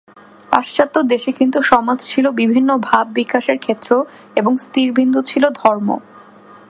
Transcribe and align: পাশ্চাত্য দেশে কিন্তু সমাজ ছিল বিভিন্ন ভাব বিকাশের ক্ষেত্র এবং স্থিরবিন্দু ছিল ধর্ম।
পাশ্চাত্য 0.51 0.95
দেশে 1.03 1.31
কিন্তু 1.31 1.59
সমাজ 1.61 1.97
ছিল 2.05 2.25
বিভিন্ন 2.31 2.69
ভাব 2.79 3.05
বিকাশের 3.13 3.57
ক্ষেত্র 3.57 3.91
এবং 4.35 4.53
স্থিরবিন্দু 4.57 5.19
ছিল 5.21 5.43
ধর্ম। 5.61 5.89